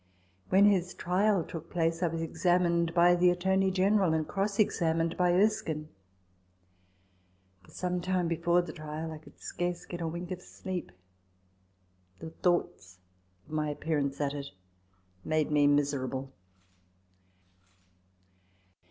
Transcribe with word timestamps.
When 0.49 0.65
his 0.65 0.95
trial 0.95 1.43
took 1.43 1.69
place, 1.69 2.01
I 2.01 2.07
was 2.07 2.23
examined 2.23 2.91
by 2.95 3.13
the 3.13 3.29
Attorney 3.29 3.69
General, 3.69 4.15
and 4.15 4.27
cross 4.27 4.57
examined 4.57 5.15
by 5.15 5.31
Erskine. 5.31 5.89
For 7.61 7.69
some 7.69 8.01
time 8.01 8.27
before 8.27 8.63
the 8.63 8.73
trial 8.73 9.11
I 9.11 9.19
could 9.19 9.39
scarcely 9.39 9.91
get 9.91 10.01
a 10.01 10.07
wink 10.07 10.31
of 10.31 10.41
sleep: 10.41 10.91
the 12.17 12.31
thoughts 12.31 12.97
of 13.45 13.51
my 13.53 13.69
appearance 13.69 14.19
at 14.19 14.33
it 14.33 14.47
made 15.23 15.51
me 15.51 15.67
miserable. 15.67 16.33